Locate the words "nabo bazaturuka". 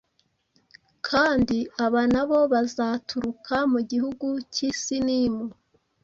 2.13-3.55